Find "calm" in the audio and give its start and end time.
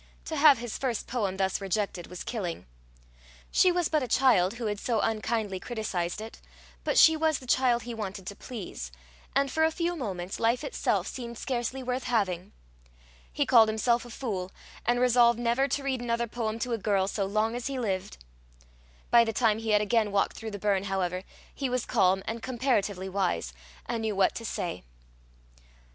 21.85-22.23